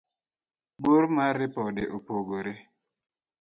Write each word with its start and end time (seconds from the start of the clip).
bor 0.83 1.03
mar 1.15 1.33
ripode 1.41 1.83
opogore 1.97 2.53